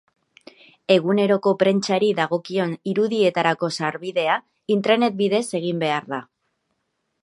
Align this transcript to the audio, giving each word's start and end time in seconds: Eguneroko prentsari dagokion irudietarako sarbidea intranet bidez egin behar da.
Eguneroko 0.95 1.53
prentsari 1.65 2.09
dagokion 2.21 2.73
irudietarako 2.93 3.71
sarbidea 3.77 4.41
intranet 4.79 5.23
bidez 5.25 5.47
egin 5.63 5.87
behar 5.89 6.15
da. 6.17 6.27